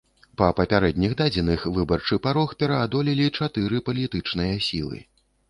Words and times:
Па 0.41 0.45
папярэдніх 0.59 1.11
дадзеных, 1.19 1.65
выбарчы 1.75 2.17
парог 2.25 2.57
пераадолелі 2.65 3.29
чатыры 3.37 3.85
палітычныя 3.91 4.59
сілы. 4.71 4.99